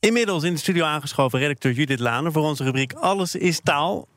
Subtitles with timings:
[0.00, 4.08] Inmiddels in de studio aangeschoven redacteur Judith Laner voor onze rubriek Alles is taal.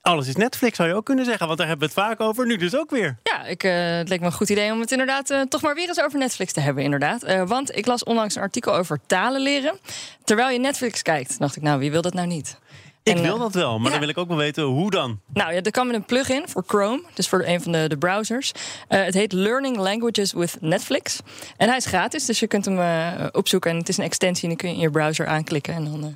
[0.00, 2.46] Alles is Netflix, zou je ook kunnen zeggen, want daar hebben we het vaak over.
[2.46, 3.16] Nu dus ook weer.
[3.22, 5.74] Ja, ik, uh, het leek me een goed idee om het inderdaad uh, toch maar
[5.74, 7.28] weer eens over Netflix te hebben, inderdaad.
[7.28, 9.78] Uh, want ik las onlangs een artikel over talen leren.
[10.24, 12.58] Terwijl je Netflix kijkt, dacht ik, nou, wie wil dat nou niet?
[13.02, 13.90] Ik en, wil dat wel, maar ja.
[13.90, 15.20] dan wil ik ook wel weten hoe dan.
[15.32, 18.52] Nou ja, er kwam een plugin voor Chrome, dus voor een van de, de browsers.
[18.88, 21.20] Uh, het heet Learning Languages with Netflix.
[21.56, 23.70] En hij is gratis, dus je kunt hem uh, opzoeken.
[23.70, 25.74] En het is een extensie en dan kun je in je browser aanklikken.
[25.74, 26.06] En dan, uh,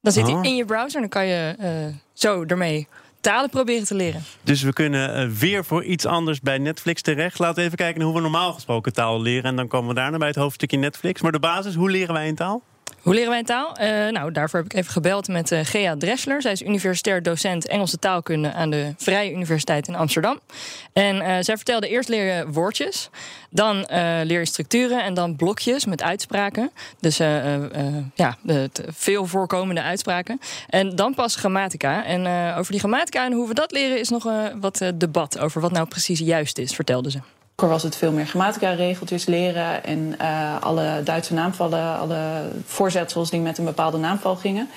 [0.00, 0.40] dan zit Oh.
[0.40, 1.56] hij in je browser en dan kan je
[2.12, 2.88] zo ermee
[3.20, 4.24] talen proberen te leren.
[4.42, 7.38] Dus we kunnen weer voor iets anders bij Netflix terecht.
[7.38, 9.44] Laten we even kijken hoe we normaal gesproken taal leren.
[9.44, 11.20] En dan komen we daarna bij het hoofdstukje Netflix.
[11.20, 12.62] Maar de basis, hoe leren wij een taal?
[13.08, 13.80] Hoe leren wij taal?
[13.80, 16.42] Uh, nou, daarvoor heb ik even gebeld met uh, Gea Dressler.
[16.42, 20.40] Zij is universitair docent Engelse taalkunde aan de Vrije Universiteit in Amsterdam.
[20.92, 23.10] En uh, zij vertelde eerst leer je woordjes,
[23.50, 23.86] dan
[24.22, 26.70] leer je structuren en dan blokjes met uitspraken.
[27.00, 30.40] Dus ja, de, de veel voorkomende uitspraken.
[30.68, 32.04] En dan pas grammatica.
[32.04, 34.28] En over die grammatica en hoe we dat leren is nog
[34.60, 37.18] wat debat over wat nou precies juist is, vertelde ze.
[37.60, 43.40] Vroeger was het veel meer grammatica-regeltjes leren en uh, alle Duitse naamvallen, alle voorzetsels die
[43.40, 44.68] met een bepaalde naamval gingen.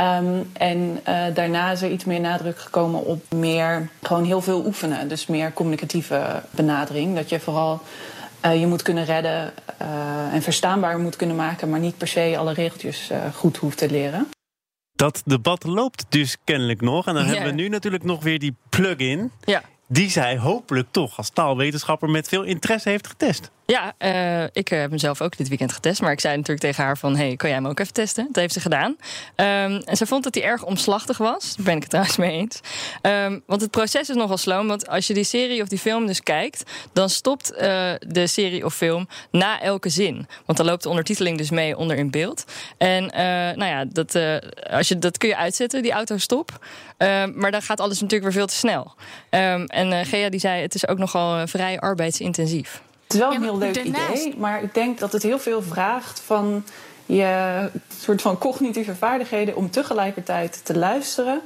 [0.00, 4.64] Um, en uh, daarna is er iets meer nadruk gekomen op meer gewoon heel veel
[4.66, 5.08] oefenen.
[5.08, 7.14] Dus meer communicatieve benadering.
[7.14, 7.80] Dat je vooral
[8.44, 9.52] uh, je moet kunnen redden
[10.32, 14.28] en verstaanbaar moet kunnen maken, maar niet per se alle regeltjes goed hoeft te leren.
[14.92, 17.06] Dat debat loopt dus kennelijk nog.
[17.06, 17.30] En dan ja.
[17.30, 19.30] hebben we nu natuurlijk nog weer die plug-in.
[19.44, 23.50] Ja die zij hopelijk toch als taalwetenschapper met veel interesse heeft getest.
[23.66, 26.00] Ja, uh, ik heb hem zelf ook dit weekend getest.
[26.00, 27.16] Maar ik zei natuurlijk tegen haar van...
[27.16, 28.26] hey, kan jij hem ook even testen?
[28.26, 28.90] Dat heeft ze gedaan.
[28.90, 31.56] Um, en ze vond dat hij erg omslachtig was.
[31.56, 32.60] Daar ben ik het trouwens mee eens.
[33.02, 34.66] Um, want het proces is nogal sloom.
[34.66, 36.62] Want als je die serie of die film dus kijkt...
[36.92, 37.58] dan stopt uh,
[38.06, 40.26] de serie of film na elke zin.
[40.46, 42.44] Want dan loopt de ondertiteling dus mee onder in beeld.
[42.78, 43.06] En
[43.56, 44.18] nou ja, dat,
[44.70, 46.66] als je, dat kun je uitzetten, die autostop.
[47.34, 48.94] maar dan gaat alles natuurlijk weer veel te snel.
[49.66, 52.82] En Gea die zei, het is ook nogal vrij arbeidsintensief.
[53.14, 56.20] Het is wel een heel leuk idee, maar ik denk dat het heel veel vraagt
[56.20, 56.64] van
[57.06, 61.40] je soort van cognitieve vaardigheden om tegelijkertijd te luisteren,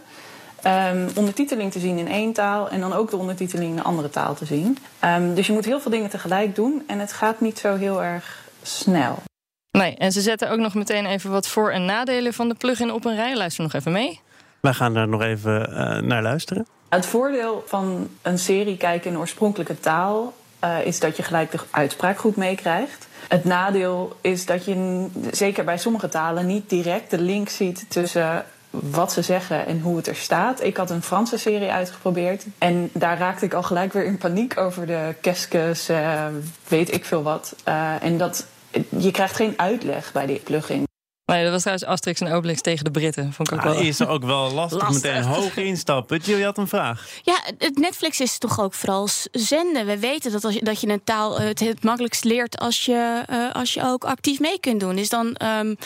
[0.67, 4.11] um, ondertiteling te zien in één taal en dan ook de ondertiteling in een andere
[4.11, 4.79] taal te zien.
[5.05, 8.03] Um, dus je moet heel veel dingen tegelijk doen en het gaat niet zo heel
[8.03, 9.23] erg snel.
[9.71, 12.93] Nee, en ze zetten ook nog meteen even wat voor- en nadelen van de plugin
[12.93, 13.37] op een rij.
[13.37, 14.21] Luister nog even mee.
[14.61, 16.67] Wij gaan daar nog even uh, naar luisteren.
[16.89, 20.35] Het voordeel van een serie kijken in oorspronkelijke taal
[20.65, 23.07] uh, is dat je gelijk de uitspraak goed meekrijgt.
[23.29, 28.45] Het nadeel is dat je, zeker bij sommige talen, niet direct de link ziet tussen
[28.71, 30.63] wat ze zeggen en hoe het er staat.
[30.63, 34.59] Ik had een Franse serie uitgeprobeerd en daar raakte ik al gelijk weer in paniek
[34.59, 36.27] over de keskes, uh,
[36.69, 37.55] weet ik veel wat.
[37.69, 38.47] Uh, en dat,
[38.89, 40.88] je krijgt geen uitleg bij die plugin.
[41.35, 43.33] Nee, dat was trouwens Asterix en Obelix tegen de Britten.
[43.33, 43.81] Vond ik ook ah, wel.
[43.81, 45.03] Is er ook wel lastig, lastig.
[45.03, 46.19] meteen hoog instappen.
[46.19, 47.09] Jill, je had een vraag.
[47.23, 49.87] Ja, het Netflix is toch ook vooral zenden.
[49.87, 53.23] We weten dat, als je, dat je een taal het, het makkelijkst leert als je,
[53.31, 54.99] uh, als je ook actief mee kunt doen.
[54.99, 55.77] Is dan um,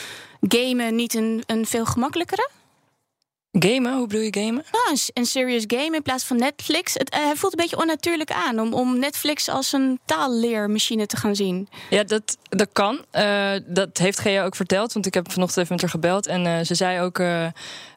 [0.41, 2.49] gamen niet een, een veel gemakkelijkere?
[3.59, 3.97] Gamen?
[3.97, 4.65] Hoe bedoel je gamen?
[4.73, 6.95] Nou, een, serious game in plaats van Netflix.
[6.95, 11.37] Het uh, voelt een beetje onnatuurlijk aan om, om Netflix als een taalleermachine te gaan
[11.37, 11.69] zien.
[11.91, 13.05] Ja, dat, dat kan.
[13.13, 16.27] Uh, dat heeft Gea ook verteld, want ik heb vanochtend even met haar gebeld.
[16.27, 17.23] En uh, ze zei ook.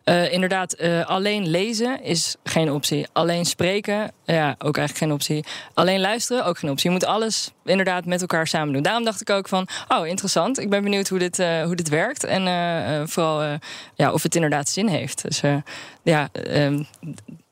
[0.10, 3.08] Uh, inderdaad, uh, alleen lezen is geen optie.
[3.14, 5.46] Alleen spreken, ja, ook eigenlijk geen optie.
[5.74, 6.90] Alleen luisteren, ook geen optie.
[6.90, 8.82] Je moet alles inderdaad met elkaar samen doen.
[8.82, 10.60] Daarom dacht ik ook van, oh, interessant.
[10.60, 12.24] Ik ben benieuwd hoe dit, uh, hoe dit werkt.
[12.24, 12.44] En
[13.10, 13.60] vooral
[13.96, 15.22] ja, of het inderdaad zin heeft.
[15.22, 15.42] Dus
[16.04, 16.88] ja, um,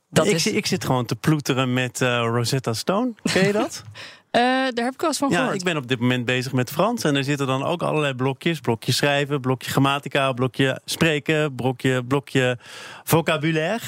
[0.10, 0.48] dat ik, is...
[0.48, 3.14] ik zit gewoon te ploeteren met Rosetta Stone.
[3.24, 3.84] Ken je dat?
[4.36, 5.50] Uh, daar heb ik wel eens van gehoord.
[5.50, 7.04] Ja, ik ben op dit moment bezig met Frans.
[7.04, 8.60] En er zitten dan ook allerlei blokjes.
[8.60, 12.58] Blokje schrijven, blokje grammatica, blokje spreken, blokje, blokje
[13.04, 13.86] vocabulaire.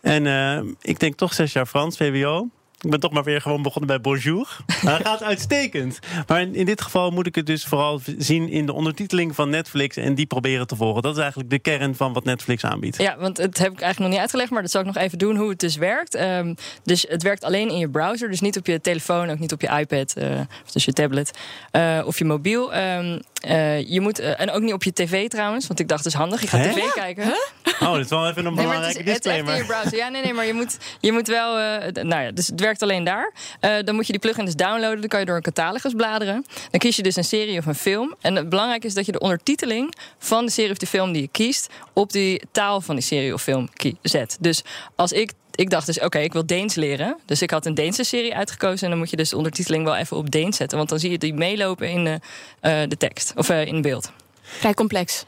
[0.00, 2.48] En uh, ik denk toch zes jaar Frans, VWO.
[2.84, 4.56] Ik ben toch maar weer gewoon begonnen bij bonjour.
[4.82, 5.98] Maar het gaat uitstekend.
[6.26, 9.50] Maar in, in, dit geval moet ik het dus vooral zien in de ondertiteling van
[9.50, 11.02] Netflix en die proberen te volgen.
[11.02, 12.98] Dat is eigenlijk de kern van wat Netflix aanbiedt.
[12.98, 15.18] Ja, want het heb ik eigenlijk nog niet uitgelegd, maar dat zal ik nog even
[15.18, 16.20] doen hoe het dus werkt.
[16.20, 19.52] Um, dus het werkt alleen in je browser, dus niet op je telefoon, ook niet
[19.52, 21.38] op je iPad, uh, of dus je tablet
[21.72, 22.76] uh, of je mobiel.
[22.76, 26.12] Um, uh, je moet, en ook niet op je tv trouwens, want ik dacht, dat
[26.12, 26.40] is handig.
[26.40, 26.72] Je gaat Hè?
[26.72, 27.24] tv kijken.
[27.24, 27.34] Huh?
[27.80, 29.52] Oh, dat is wel even een belangrijke nee, het is, disclaimer.
[29.52, 29.98] Het is echt in je browser.
[29.98, 31.56] Ja, nee, nee, maar je moet, je moet wel.
[31.92, 33.32] nou ja, dus het werkt alleen daar.
[33.60, 35.00] Uh, dan moet je die plugin dus downloaden.
[35.00, 36.44] Dan kan je door een catalogus bladeren.
[36.70, 38.14] Dan kies je dus een serie of een film.
[38.20, 41.22] En het belangrijke is dat je de ondertiteling van de serie of de film die
[41.22, 41.68] je kiest...
[41.92, 43.68] op die taal van die serie of film
[44.02, 44.36] zet.
[44.40, 44.62] Dus
[44.96, 47.16] als ik ik dacht dus, oké, ik wil Deens leren.
[47.24, 48.82] Dus ik had een Deense serie uitgekozen.
[48.84, 50.76] En dan moet je dus de ondertiteling wel even op Deens zetten.
[50.76, 52.20] Want dan zie je die meelopen in de,
[52.62, 53.32] uh, de tekst.
[53.36, 54.12] Of uh, in beeld.
[54.42, 55.24] Vrij complex.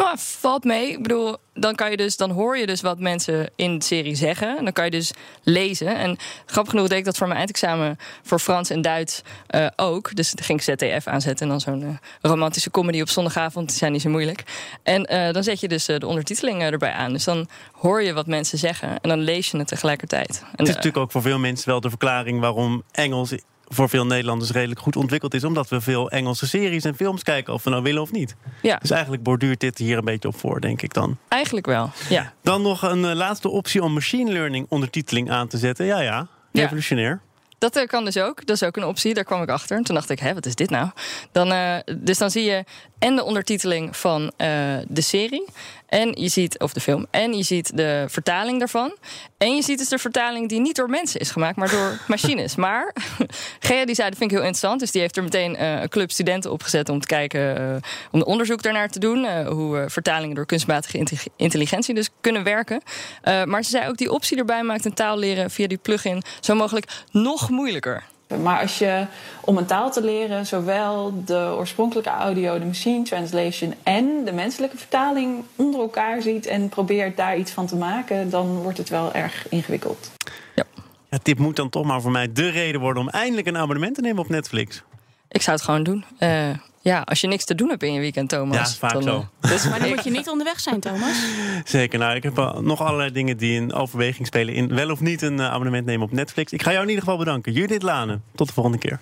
[0.00, 0.90] Nou, valt mee.
[0.90, 4.14] Ik bedoel, dan kan je dus, dan hoor je dus wat mensen in de serie
[4.14, 4.58] zeggen.
[4.58, 5.12] En dan kan je dus
[5.42, 5.96] lezen.
[5.96, 6.16] En
[6.46, 10.14] grappig genoeg deed ik dat voor mijn eindexamen voor Frans en Duits uh, ook.
[10.16, 11.88] Dus dan ging ik ZTF aanzetten en dan zo'n uh,
[12.20, 13.68] romantische comedy op zondagavond.
[13.68, 14.44] Die zijn niet zo moeilijk.
[14.82, 17.12] En uh, dan zet je dus de ondertiteling erbij aan.
[17.12, 20.40] Dus dan hoor je wat mensen zeggen en dan lees je het tegelijkertijd.
[20.42, 23.32] En, het is natuurlijk ook voor veel mensen wel de verklaring waarom Engels
[23.72, 25.44] voor veel Nederlanders redelijk goed ontwikkeld is.
[25.44, 28.36] Omdat we veel Engelse series en films kijken, of we nou willen of niet.
[28.62, 28.76] Ja.
[28.76, 31.18] Dus eigenlijk borduurt dit hier een beetje op voor, denk ik dan.
[31.28, 32.32] Eigenlijk wel, ja.
[32.42, 35.86] Dan nog een uh, laatste optie om machine learning ondertiteling aan te zetten.
[35.86, 37.10] Ja, ja, revolutionair.
[37.10, 37.28] Ja.
[37.58, 38.46] Dat uh, kan dus ook.
[38.46, 39.14] Dat is ook een optie.
[39.14, 39.76] Daar kwam ik achter.
[39.76, 40.90] En toen dacht ik, hè, wat is dit nou?
[41.32, 42.64] Dan, uh, dus dan zie je
[42.98, 44.28] en de ondertiteling van uh,
[44.88, 45.48] de serie.
[45.90, 47.06] En je ziet, of de film.
[47.10, 48.96] En je ziet de vertaling daarvan.
[49.38, 52.56] En je ziet dus de vertaling die niet door mensen is gemaakt, maar door machines.
[52.56, 52.94] Maar
[53.60, 54.80] Gea die zei, dat vind ik heel interessant.
[54.80, 57.76] Dus die heeft er meteen uh, een club studenten opgezet om te kijken, uh,
[58.10, 59.24] om onderzoek daarnaar te doen.
[59.24, 61.06] Uh, hoe vertalingen door kunstmatige
[61.36, 62.82] intelligentie dus kunnen werken.
[63.22, 66.54] maar ze zei ook, die optie erbij maakt een taal leren via die plugin zo
[66.54, 68.04] mogelijk nog moeilijker.
[68.38, 69.06] Maar als je
[69.40, 74.76] om een taal te leren zowel de oorspronkelijke audio, de machine translation en de menselijke
[74.76, 79.12] vertaling onder elkaar ziet en probeert daar iets van te maken, dan wordt het wel
[79.12, 80.10] erg ingewikkeld.
[80.54, 80.64] Ja.
[81.10, 83.94] ja dit moet dan toch maar voor mij de reden worden om eindelijk een abonnement
[83.94, 84.82] te nemen op Netflix.
[85.28, 86.04] Ik zou het gewoon doen.
[86.18, 86.50] Uh,
[86.82, 88.56] ja, als je niks te doen hebt in je weekend, Thomas.
[88.56, 89.28] Ja, vaak dan, zo.
[89.50, 91.24] Dus, maar dan moet je niet onderweg zijn, Thomas.
[91.64, 91.98] Zeker.
[91.98, 94.54] Nou, ik heb nog allerlei dingen die in overweging spelen.
[94.54, 96.52] In wel of niet een abonnement nemen op Netflix.
[96.52, 97.52] Ik ga jou in ieder geval bedanken.
[97.52, 98.22] Judith Lanen.
[98.34, 98.98] Tot de volgende keer.